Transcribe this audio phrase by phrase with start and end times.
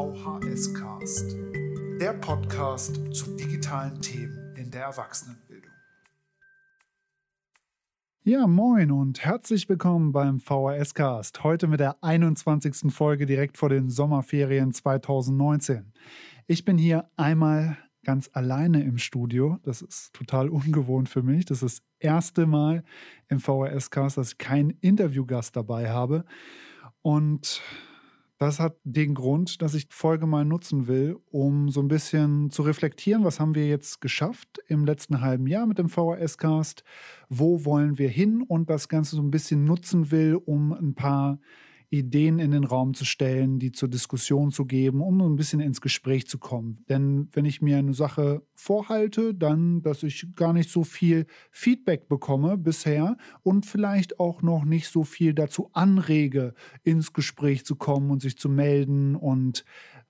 [0.00, 1.36] VHS Cast,
[2.00, 5.70] der Podcast zu digitalen Themen in der Erwachsenenbildung.
[8.22, 11.44] Ja, moin und herzlich willkommen beim VHS Cast.
[11.44, 12.90] Heute mit der 21.
[12.90, 15.92] Folge direkt vor den Sommerferien 2019.
[16.46, 19.58] Ich bin hier einmal ganz alleine im Studio.
[19.64, 21.44] Das ist total ungewohnt für mich.
[21.44, 22.84] Das ist das erste Mal
[23.28, 26.24] im VHS-Cast, dass ich keinen Interviewgast dabei habe.
[27.02, 27.60] Und
[28.40, 32.50] das hat den Grund, dass ich die Folge mal nutzen will, um so ein bisschen
[32.50, 36.82] zu reflektieren, was haben wir jetzt geschafft im letzten halben Jahr mit dem VHS-Cast,
[37.28, 41.38] wo wollen wir hin und das Ganze so ein bisschen nutzen will, um ein paar
[41.90, 45.80] Ideen in den Raum zu stellen, die zur Diskussion zu geben, um ein bisschen ins
[45.80, 46.84] Gespräch zu kommen.
[46.88, 52.08] Denn wenn ich mir eine Sache vorhalte, dann, dass ich gar nicht so viel Feedback
[52.08, 58.10] bekomme bisher und vielleicht auch noch nicht so viel dazu anrege, ins Gespräch zu kommen
[58.10, 59.64] und sich zu melden und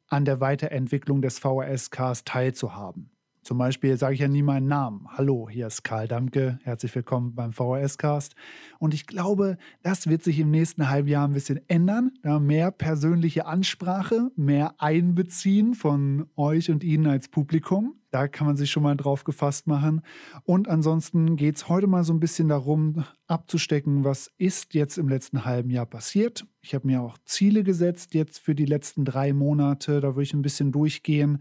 [0.08, 3.10] an der Weiterentwicklung des VHS-Cast teilzuhaben.
[3.50, 5.08] Zum Beispiel sage ich ja nie meinen Namen.
[5.08, 6.60] Hallo, hier ist Karl Damke.
[6.62, 8.36] Herzlich willkommen beim VHS-Cast.
[8.78, 12.12] Und ich glaube, das wird sich im nächsten halben Jahr ein bisschen ändern.
[12.22, 17.96] Ja, mehr persönliche Ansprache, mehr Einbeziehen von euch und Ihnen als Publikum.
[18.12, 20.02] Da kann man sich schon mal drauf gefasst machen.
[20.44, 25.08] Und ansonsten geht es heute mal so ein bisschen darum, abzustecken, was ist jetzt im
[25.08, 26.46] letzten halben Jahr passiert.
[26.62, 30.00] Ich habe mir auch Ziele gesetzt jetzt für die letzten drei Monate.
[30.00, 31.40] Da würde ich ein bisschen durchgehen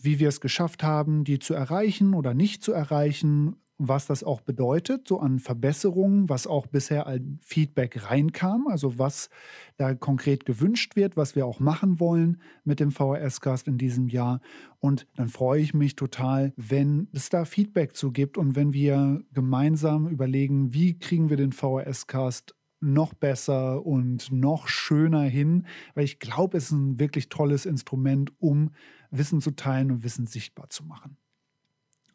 [0.00, 4.40] wie wir es geschafft haben, die zu erreichen oder nicht zu erreichen, was das auch
[4.40, 9.30] bedeutet, so an Verbesserungen, was auch bisher an Feedback reinkam, also was
[9.76, 14.40] da konkret gewünscht wird, was wir auch machen wollen mit dem VHS-Cast in diesem Jahr.
[14.80, 19.22] Und dann freue ich mich total, wenn es da Feedback zu gibt und wenn wir
[19.32, 26.18] gemeinsam überlegen, wie kriegen wir den VHS-Cast noch besser und noch schöner hin, weil ich
[26.18, 28.70] glaube, es ist ein wirklich tolles Instrument, um
[29.10, 31.16] Wissen zu teilen und Wissen sichtbar zu machen.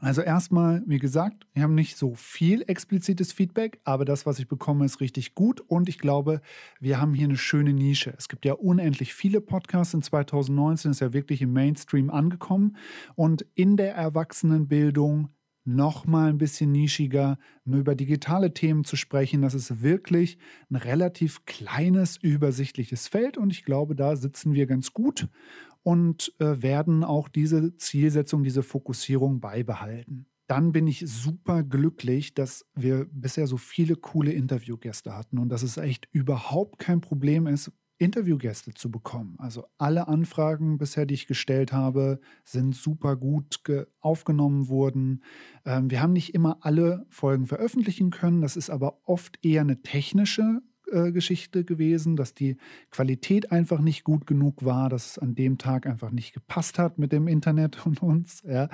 [0.03, 4.49] Also erstmal, wie gesagt, wir haben nicht so viel explizites Feedback, aber das, was ich
[4.49, 6.41] bekomme, ist richtig gut und ich glaube,
[6.81, 8.13] wir haben hier eine schöne Nische.
[8.17, 12.75] Es gibt ja unendlich viele Podcasts in 2019, ist ja wirklich im Mainstream angekommen
[13.15, 15.29] und in der Erwachsenenbildung
[15.65, 19.41] noch mal ein bisschen nischiger, über digitale Themen zu sprechen.
[19.41, 20.37] Das ist wirklich
[20.69, 25.27] ein relativ kleines, übersichtliches Feld und ich glaube, da sitzen wir ganz gut
[25.83, 30.25] und äh, werden auch diese Zielsetzung, diese Fokussierung beibehalten.
[30.47, 35.63] Dann bin ich super glücklich, dass wir bisher so viele coole Interviewgäste hatten und dass
[35.63, 39.35] es echt überhaupt kein Problem ist, Interviewgäste zu bekommen.
[39.37, 43.61] Also alle Anfragen bisher, die ich gestellt habe, sind super gut
[43.99, 45.23] aufgenommen worden.
[45.65, 48.41] Ähm, wir haben nicht immer alle Folgen veröffentlichen können.
[48.41, 50.61] Das ist aber oft eher eine technische
[50.91, 52.57] äh, Geschichte gewesen, dass die
[52.91, 56.97] Qualität einfach nicht gut genug war, dass es an dem Tag einfach nicht gepasst hat
[56.97, 58.43] mit dem Internet und uns.
[58.45, 58.69] Ja.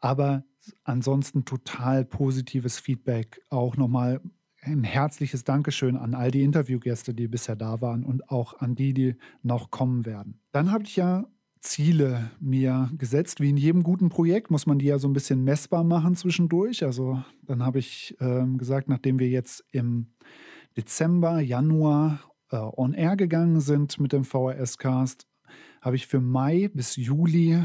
[0.00, 0.44] Aber
[0.84, 3.40] ansonsten total positives Feedback.
[3.50, 4.20] Auch nochmal
[4.66, 8.92] ein herzliches Dankeschön an all die Interviewgäste, die bisher da waren und auch an die,
[8.92, 10.40] die noch kommen werden.
[10.52, 11.26] Dann habe ich ja
[11.60, 13.40] Ziele mir gesetzt.
[13.40, 16.84] Wie in jedem guten Projekt muss man die ja so ein bisschen messbar machen zwischendurch.
[16.84, 20.08] Also dann habe ich ähm, gesagt, nachdem wir jetzt im
[20.76, 25.26] Dezember, Januar äh, on air gegangen sind mit dem VHS-Cast,
[25.80, 27.62] habe ich für Mai bis Juli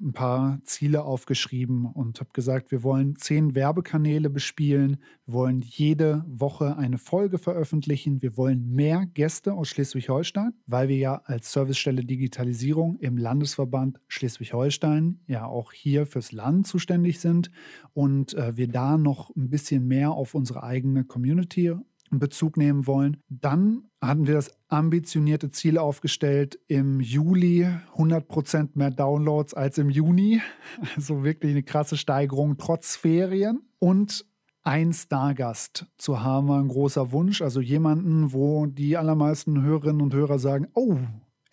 [0.00, 6.24] ein paar Ziele aufgeschrieben und habe gesagt, wir wollen zehn Werbekanäle bespielen, wir wollen jede
[6.26, 12.04] Woche eine Folge veröffentlichen, wir wollen mehr Gäste aus Schleswig-Holstein, weil wir ja als Servicestelle
[12.04, 17.50] Digitalisierung im Landesverband Schleswig-Holstein ja auch hier fürs Land zuständig sind
[17.92, 21.74] und äh, wir da noch ein bisschen mehr auf unsere eigene Community
[22.18, 23.18] Bezug nehmen wollen.
[23.28, 30.40] Dann hatten wir das ambitionierte Ziel aufgestellt, im Juli 100% mehr Downloads als im Juni.
[30.96, 33.62] Also wirklich eine krasse Steigerung trotz Ferien.
[33.78, 34.26] Und
[34.62, 37.42] ein Stargast zu haben, war ein großer Wunsch.
[37.42, 40.96] Also jemanden, wo die allermeisten Hörerinnen und Hörer sagen, oh,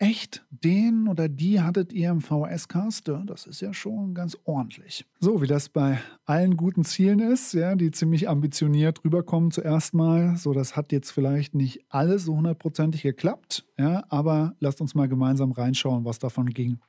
[0.02, 0.44] Echt?
[0.50, 3.12] Den oder die hattet ihr im VS-Cast?
[3.24, 5.06] Das ist ja schon ganz ordentlich.
[5.20, 10.36] So, wie das bei allen guten Zielen ist, ja, die ziemlich ambitioniert rüberkommen zuerst mal.
[10.36, 15.06] So, das hat jetzt vielleicht nicht alles so hundertprozentig geklappt, ja, aber lasst uns mal
[15.06, 16.80] gemeinsam reinschauen, was davon ging.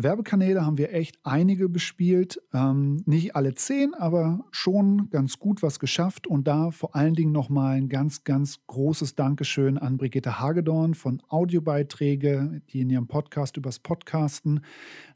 [0.00, 2.40] Werbekanäle haben wir echt einige bespielt.
[2.54, 6.28] Ähm, nicht alle zehn, aber schon ganz gut was geschafft.
[6.28, 11.20] Und da vor allen Dingen nochmal ein ganz, ganz großes Dankeschön an Brigitte Hagedorn von
[11.28, 14.60] Audiobeiträge, die in ihrem Podcast übers Podcasten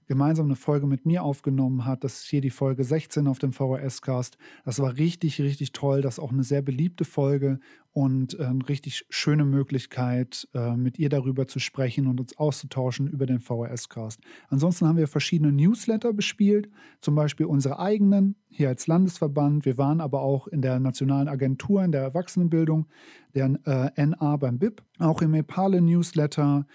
[0.06, 2.04] gemeinsam eine Folge mit mir aufgenommen hat.
[2.04, 4.36] Das ist hier die Folge 16 auf dem VHS-Cast.
[4.64, 6.02] Das war richtig, richtig toll.
[6.02, 7.58] Das ist auch eine sehr beliebte Folge
[7.92, 13.26] und eine richtig schöne Möglichkeit, äh, mit ihr darüber zu sprechen und uns auszutauschen über
[13.26, 14.20] den VHS-Cast.
[14.48, 16.70] Ansonsten haben wir verschiedene Newsletter bespielt,
[17.00, 19.66] zum Beispiel unsere eigenen hier als Landesverband.
[19.66, 22.86] Wir waren aber auch in der Nationalen Agentur in der Erwachsenenbildung,
[23.34, 26.66] der äh, NA beim BIP, auch im Epale-Newsletter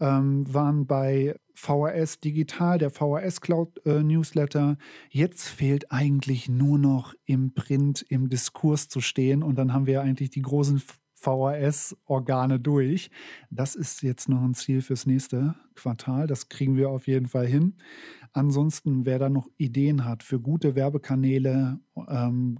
[0.00, 4.76] ähm, waren bei VHS Digital, der VHS Cloud äh, Newsletter.
[5.10, 10.00] Jetzt fehlt eigentlich nur noch im Print, im Diskurs zu stehen und dann haben wir
[10.00, 10.82] eigentlich die großen
[11.20, 13.10] VHS-Organe durch.
[13.50, 16.26] Das ist jetzt noch ein Ziel fürs nächste Quartal.
[16.26, 17.74] Das kriegen wir auf jeden Fall hin.
[18.32, 22.58] Ansonsten, wer da noch Ideen hat für gute Werbekanäle, ähm,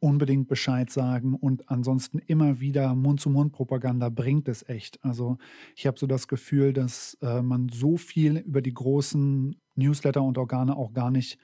[0.00, 5.02] unbedingt Bescheid sagen und ansonsten immer wieder Mund-zu-Mund-Propaganda bringt es echt.
[5.04, 5.38] Also
[5.76, 10.38] ich habe so das Gefühl, dass äh, man so viel über die großen Newsletter und
[10.38, 11.38] Organe auch gar nicht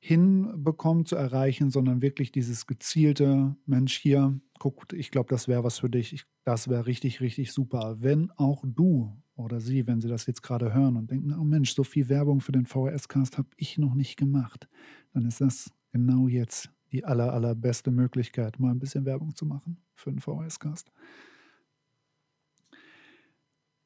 [0.00, 5.78] hinbekommt zu erreichen, sondern wirklich dieses gezielte Mensch hier, guckt, ich glaube, das wäre was
[5.78, 6.12] für dich.
[6.12, 7.96] Ich, das wäre richtig, richtig super.
[7.98, 11.74] Wenn auch du oder sie, wenn sie das jetzt gerade hören und denken, oh Mensch,
[11.74, 14.68] so viel Werbung für den VHS-Cast habe ich noch nicht gemacht,
[15.12, 19.78] dann ist das genau jetzt die aller, allerbeste Möglichkeit, mal ein bisschen Werbung zu machen
[19.94, 20.90] für einen VHS-Cast.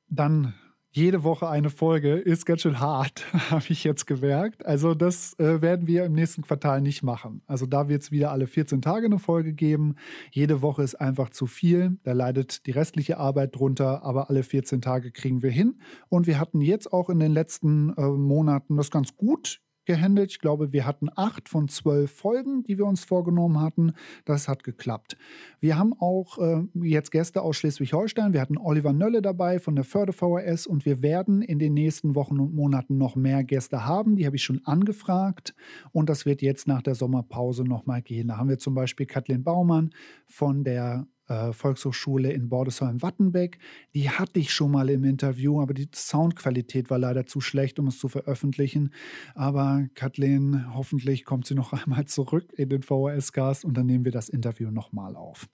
[0.08, 0.54] Dann
[0.94, 4.66] jede Woche eine Folge ist ganz schön hart, habe ich jetzt gemerkt.
[4.66, 7.40] Also das äh, werden wir im nächsten Quartal nicht machen.
[7.46, 9.94] Also da wird es wieder alle 14 Tage eine Folge geben.
[10.30, 11.98] Jede Woche ist einfach zu viel.
[12.02, 15.80] Da leidet die restliche Arbeit drunter, aber alle 14 Tage kriegen wir hin.
[16.10, 20.30] Und wir hatten jetzt auch in den letzten äh, Monaten das ganz gut gehandelt.
[20.30, 23.92] Ich glaube, wir hatten acht von zwölf Folgen, die wir uns vorgenommen hatten.
[24.24, 25.16] Das hat geklappt.
[25.60, 28.32] Wir haben auch äh, jetzt Gäste aus Schleswig-Holstein.
[28.32, 32.14] Wir hatten Oliver Nölle dabei von der Förde VHS und wir werden in den nächsten
[32.14, 34.16] Wochen und Monaten noch mehr Gäste haben.
[34.16, 35.54] Die habe ich schon angefragt
[35.92, 38.28] und das wird jetzt nach der Sommerpause nochmal gehen.
[38.28, 39.90] Da haben wir zum Beispiel Kathleen Baumann
[40.26, 43.58] von der äh, Volkshochschule in Bordesholm-Wattenbeck.
[43.94, 47.86] Die hatte ich schon mal im Interview, aber die Soundqualität war leider zu schlecht, um
[47.86, 48.92] es zu veröffentlichen.
[49.34, 54.12] Aber Kathleen, hoffentlich kommt sie noch einmal zurück in den VHS-Cast und dann nehmen wir
[54.12, 55.48] das Interview nochmal auf.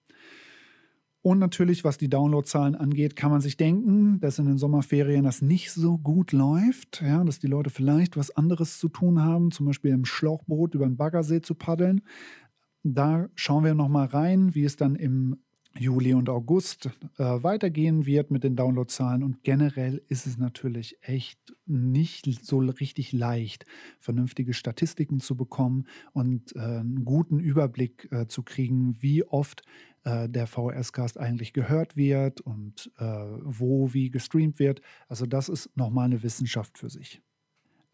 [1.20, 5.42] Und natürlich, was die Downloadzahlen angeht, kann man sich denken, dass in den Sommerferien das
[5.42, 9.66] nicht so gut läuft, ja, dass die Leute vielleicht was anderes zu tun haben, zum
[9.66, 12.02] Beispiel im Schlauchboot über den Baggersee zu paddeln.
[12.84, 15.36] Da schauen wir nochmal rein, wie es dann im
[15.76, 16.87] Juli und August
[17.19, 19.23] äh, weitergehen wird mit den Downloadzahlen.
[19.23, 23.65] Und generell ist es natürlich echt nicht so richtig leicht,
[24.00, 29.62] vernünftige Statistiken zu bekommen und äh, einen guten Überblick äh, zu kriegen, wie oft
[30.05, 34.81] äh, der VHS-Cast eigentlich gehört wird und äh, wo wie gestreamt wird.
[35.06, 37.23] Also das ist nochmal eine Wissenschaft für sich.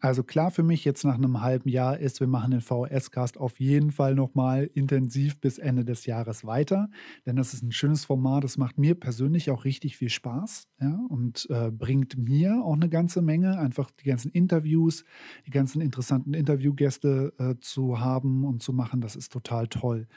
[0.05, 3.59] Also klar für mich jetzt nach einem halben Jahr ist, wir machen den VHS-Cast auf
[3.59, 6.89] jeden Fall nochmal intensiv bis Ende des Jahres weiter,
[7.25, 10.99] denn das ist ein schönes Format, das macht mir persönlich auch richtig viel Spaß ja,
[11.09, 15.05] und äh, bringt mir auch eine ganze Menge, einfach die ganzen Interviews,
[15.47, 20.07] die ganzen interessanten Interviewgäste äh, zu haben und zu machen, das ist total toll.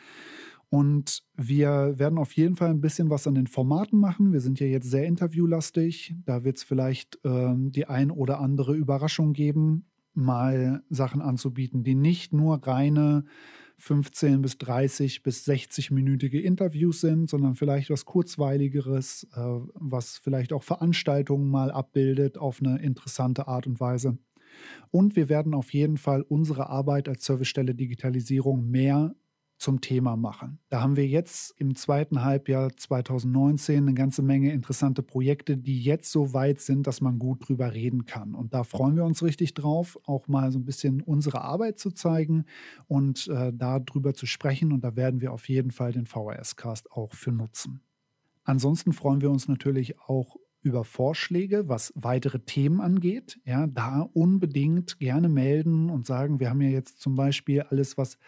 [0.70, 4.32] Und wir werden auf jeden Fall ein bisschen was an den Formaten machen.
[4.32, 6.14] Wir sind ja jetzt sehr interviewlastig.
[6.26, 11.94] Da wird es vielleicht ähm, die ein oder andere Überraschung geben, mal Sachen anzubieten, die
[11.94, 13.24] nicht nur reine
[13.78, 19.40] 15 bis 30 bis 60-minütige Interviews sind, sondern vielleicht was kurzweiligeres, äh,
[19.74, 24.18] was vielleicht auch Veranstaltungen mal abbildet auf eine interessante Art und Weise.
[24.90, 29.14] Und wir werden auf jeden Fall unsere Arbeit als Servicestelle Digitalisierung mehr
[29.58, 30.60] zum Thema machen.
[30.68, 36.12] Da haben wir jetzt im zweiten Halbjahr 2019 eine ganze Menge interessante Projekte, die jetzt
[36.12, 38.34] so weit sind, dass man gut drüber reden kann.
[38.34, 41.90] Und da freuen wir uns richtig drauf, auch mal so ein bisschen unsere Arbeit zu
[41.90, 42.44] zeigen
[42.86, 44.72] und äh, darüber zu sprechen.
[44.72, 47.80] Und da werden wir auf jeden Fall den VHS-Cast auch für nutzen.
[48.44, 53.40] Ansonsten freuen wir uns natürlich auch über Vorschläge, was weitere Themen angeht.
[53.44, 58.18] Ja, da unbedingt gerne melden und sagen, wir haben ja jetzt zum Beispiel alles, was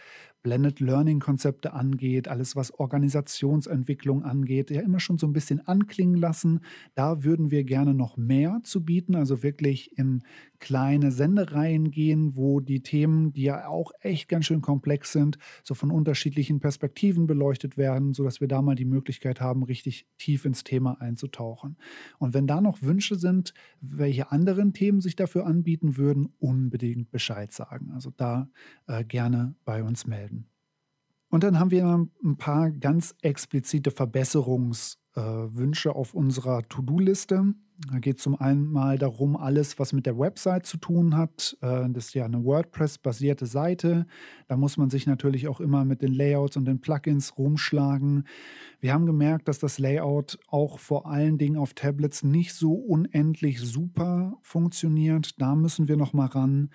[0.42, 6.16] Blended Learning Konzepte angeht, alles was Organisationsentwicklung angeht, ja immer schon so ein bisschen anklingen
[6.16, 6.60] lassen.
[6.94, 10.22] Da würden wir gerne noch mehr zu bieten, also wirklich in
[10.60, 15.74] kleine Sendereien gehen, wo die Themen, die ja auch echt ganz schön komplex sind, so
[15.74, 20.64] von unterschiedlichen Perspektiven beleuchtet werden, sodass wir da mal die Möglichkeit haben, richtig tief ins
[20.64, 21.76] Thema einzutauchen.
[22.18, 27.52] Und wenn da noch Wünsche sind, welche anderen Themen sich dafür anbieten würden, unbedingt Bescheid
[27.52, 27.90] sagen.
[27.92, 28.48] Also da
[28.86, 30.29] äh, gerne bei uns melden.
[31.30, 37.54] Und dann haben wir ein paar ganz explizite Verbesserungswünsche äh, auf unserer To-Do-Liste.
[37.88, 41.56] Da geht es zum einen mal darum, alles, was mit der Website zu tun hat.
[41.62, 44.06] Äh, das ist ja eine WordPress-basierte Seite.
[44.48, 48.24] Da muss man sich natürlich auch immer mit den Layouts und den Plugins rumschlagen.
[48.80, 53.60] Wir haben gemerkt, dass das Layout auch vor allen Dingen auf Tablets nicht so unendlich
[53.60, 55.40] super funktioniert.
[55.40, 56.70] Da müssen wir noch mal ran.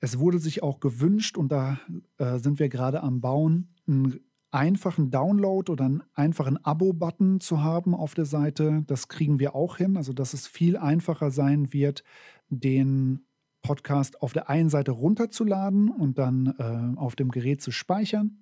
[0.00, 1.80] Es wurde sich auch gewünscht, und da
[2.18, 7.94] äh, sind wir gerade am Bauen, ein einfachen Download oder einen einfachen Abo-Button zu haben
[7.94, 8.84] auf der Seite.
[8.86, 9.96] Das kriegen wir auch hin.
[9.96, 12.04] Also, dass es viel einfacher sein wird,
[12.48, 13.26] den
[13.62, 18.38] Podcast auf der einen Seite runterzuladen und dann äh, auf dem Gerät zu speichern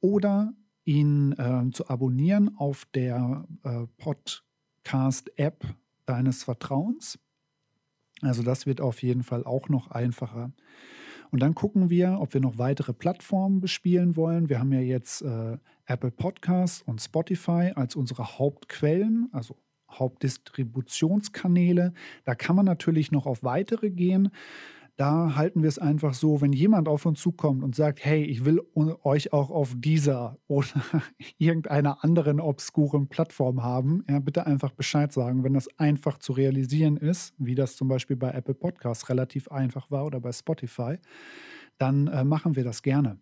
[0.00, 0.54] oder
[0.84, 5.64] ihn äh, zu abonnieren auf der äh, Podcast-App
[6.06, 7.18] deines Vertrauens.
[8.22, 10.52] Also das wird auf jeden Fall auch noch einfacher.
[11.30, 14.48] Und dann gucken wir, ob wir noch weitere Plattformen bespielen wollen.
[14.48, 19.56] Wir haben ja jetzt äh, Apple Podcasts und Spotify als unsere Hauptquellen, also
[19.90, 21.92] Hauptdistributionskanäle.
[22.24, 24.30] Da kann man natürlich noch auf weitere gehen.
[24.96, 28.46] Da halten wir es einfach so, wenn jemand auf uns zukommt und sagt, hey, ich
[28.46, 28.62] will
[29.04, 30.68] euch auch auf dieser oder
[31.38, 36.96] irgendeiner anderen obskuren Plattform haben, ja, bitte einfach Bescheid sagen, wenn das einfach zu realisieren
[36.96, 40.96] ist, wie das zum Beispiel bei Apple Podcasts relativ einfach war oder bei Spotify,
[41.76, 43.18] dann äh, machen wir das gerne.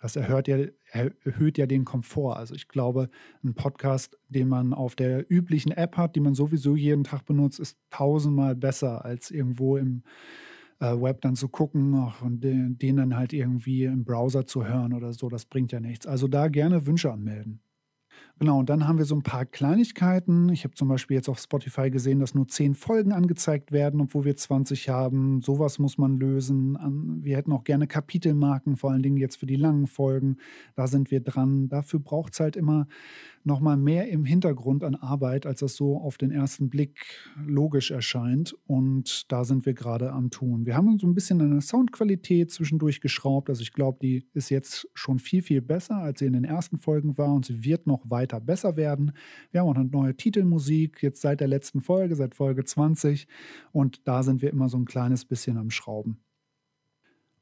[0.00, 0.58] Das erhöht ja,
[0.92, 2.36] erhöht ja den Komfort.
[2.36, 3.08] Also ich glaube,
[3.42, 7.58] ein Podcast, den man auf der üblichen App hat, die man sowieso jeden Tag benutzt,
[7.58, 10.02] ist tausendmal besser als irgendwo im
[10.80, 14.92] äh, Web dann zu gucken und den, den dann halt irgendwie im Browser zu hören
[14.94, 16.06] oder so, das bringt ja nichts.
[16.06, 17.60] Also da gerne Wünsche anmelden.
[18.40, 20.48] Genau, und dann haben wir so ein paar Kleinigkeiten.
[20.50, 24.24] Ich habe zum Beispiel jetzt auf Spotify gesehen, dass nur 10 Folgen angezeigt werden, obwohl
[24.24, 25.42] wir 20 haben.
[25.42, 26.78] Sowas muss man lösen.
[27.24, 30.36] Wir hätten auch gerne Kapitelmarken, vor allen Dingen jetzt für die langen Folgen.
[30.76, 31.68] Da sind wir dran.
[31.68, 32.86] Dafür braucht es halt immer
[33.44, 37.00] noch mal mehr im Hintergrund an Arbeit, als das so auf den ersten Blick
[37.44, 38.54] logisch erscheint.
[38.66, 40.66] Und da sind wir gerade am Tun.
[40.66, 43.48] Wir haben so ein bisschen eine Soundqualität zwischendurch geschraubt.
[43.48, 46.78] Also ich glaube, die ist jetzt schon viel, viel besser, als sie in den ersten
[46.78, 47.32] Folgen war.
[47.32, 49.12] Und sie wird noch weiter besser werden.
[49.50, 53.26] Wir haben auch eine neue Titelmusik, jetzt seit der letzten Folge, seit Folge 20.
[53.72, 56.18] Und da sind wir immer so ein kleines bisschen am Schrauben.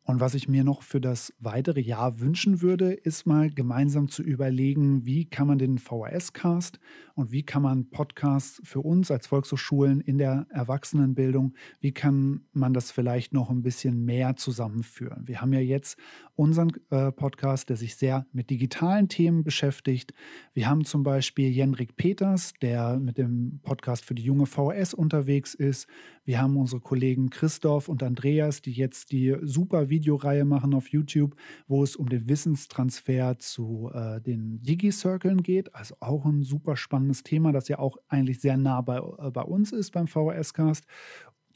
[0.06, 4.22] Und was ich mir noch für das weitere Jahr wünschen würde, ist mal gemeinsam zu
[4.22, 6.78] überlegen, wie kann man den VHS-Cast
[7.16, 12.72] und wie kann man Podcasts für uns als Volkshochschulen in der Erwachsenenbildung, wie kann man
[12.72, 15.26] das vielleicht noch ein bisschen mehr zusammenführen?
[15.26, 15.98] Wir haben ja jetzt
[16.36, 20.14] unseren äh, Podcast, der sich sehr mit digitalen Themen beschäftigt.
[20.54, 25.54] Wir haben zum Beispiel Jenrik Peters, der mit dem Podcast für die junge VHS unterwegs
[25.54, 25.88] ist.
[26.26, 31.36] Wir haben unsere Kollegen Christoph und Andreas, die jetzt die super Videoreihe machen auf YouTube,
[31.68, 35.72] wo es um den Wissenstransfer zu äh, den Digi-Circlen geht.
[35.72, 39.42] Also auch ein super spannendes Thema, das ja auch eigentlich sehr nah bei, äh, bei
[39.42, 40.84] uns ist beim VHS-Cast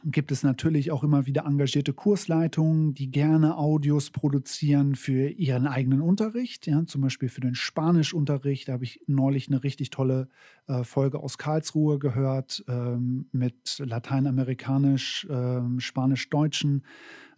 [0.04, 6.00] gibt es natürlich auch immer wieder engagierte Kursleitungen, die gerne Audios produzieren für ihren eigenen
[6.00, 6.66] Unterricht.
[6.66, 8.68] Ja, zum Beispiel für den Spanischunterricht.
[8.68, 10.28] Da habe ich neulich eine richtig tolle
[10.66, 16.84] äh, Folge aus Karlsruhe gehört ähm, mit lateinamerikanisch, äh, spanisch-deutschen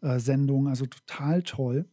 [0.00, 0.68] äh, Sendungen.
[0.68, 1.86] Also total toll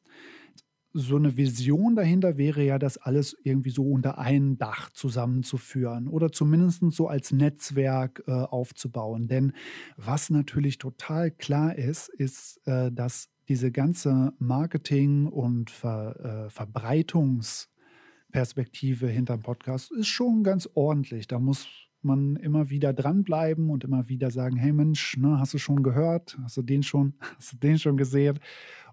[0.93, 6.31] so eine Vision dahinter wäre ja, das alles irgendwie so unter ein Dach zusammenzuführen oder
[6.31, 9.27] zumindest so als Netzwerk äh, aufzubauen.
[9.27, 9.53] Denn
[9.97, 19.07] was natürlich total klar ist, ist, äh, dass diese ganze Marketing- und Ver, äh, Verbreitungsperspektive
[19.07, 21.27] hinterm Podcast ist schon ganz ordentlich.
[21.27, 21.67] Da muss
[22.01, 26.37] man immer wieder dranbleiben und immer wieder sagen, hey Mensch, ne, hast du schon gehört?
[26.43, 28.39] Hast du den schon, hast du den schon gesehen?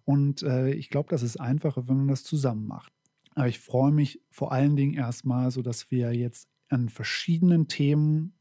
[0.07, 2.93] Und äh, ich glaube, das ist einfacher, wenn man das zusammen macht.
[3.35, 8.33] Aber ich freue mich vor allen Dingen erstmal, so dass wir jetzt an verschiedenen Themen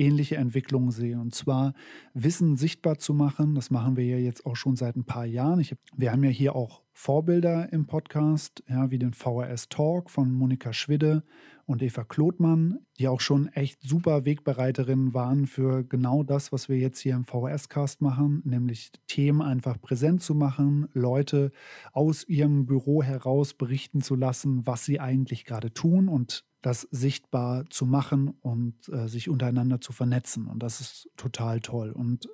[0.00, 1.20] ähnliche Entwicklungen sehen.
[1.20, 1.74] Und zwar
[2.14, 3.54] Wissen sichtbar zu machen.
[3.54, 5.60] Das machen wir ja jetzt auch schon seit ein paar Jahren.
[5.60, 10.32] Ich, wir haben ja hier auch Vorbilder im Podcast, ja, wie den VRS Talk von
[10.32, 11.22] Monika Schwidde
[11.64, 16.76] und Eva Klotmann, die auch schon echt super Wegbereiterinnen waren für genau das, was wir
[16.78, 21.52] jetzt hier im VHS-Cast machen, nämlich Themen einfach präsent zu machen, Leute
[21.92, 27.64] aus ihrem Büro heraus berichten zu lassen, was sie eigentlich gerade tun und das sichtbar
[27.70, 30.46] zu machen und äh, sich untereinander zu vernetzen.
[30.46, 31.90] Und das ist total toll.
[31.92, 32.28] Und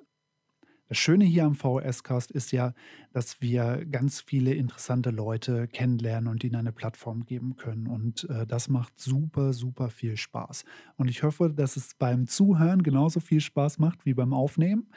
[0.89, 2.73] das Schöne hier am VHS-Cast ist ja,
[3.11, 7.87] dass wir ganz viele interessante Leute kennenlernen und ihnen eine Plattform geben können.
[7.87, 10.63] Und äh, das macht super, super viel Spaß.
[10.95, 14.87] Und ich hoffe, dass es beim Zuhören genauso viel Spaß macht wie beim Aufnehmen.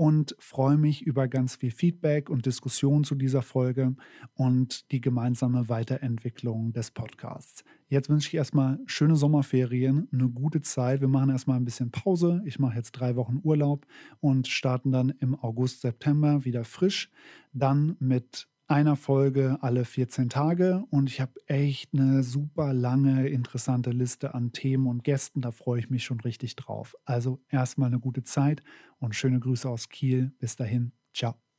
[0.00, 3.96] Und freue mich über ganz viel Feedback und Diskussion zu dieser Folge
[4.32, 7.64] und die gemeinsame Weiterentwicklung des Podcasts.
[7.90, 11.02] Jetzt wünsche ich erstmal schöne Sommerferien, eine gute Zeit.
[11.02, 12.40] Wir machen erstmal ein bisschen Pause.
[12.46, 13.84] Ich mache jetzt drei Wochen Urlaub
[14.20, 17.10] und starten dann im August, September wieder frisch.
[17.52, 23.90] Dann mit einer Folge alle 14 Tage und ich habe echt eine super lange, interessante
[23.90, 25.40] Liste an Themen und Gästen.
[25.40, 26.94] Da freue ich mich schon richtig drauf.
[27.04, 28.62] Also erstmal eine gute Zeit
[28.98, 30.32] und schöne Grüße aus Kiel.
[30.38, 31.49] Bis dahin, ciao.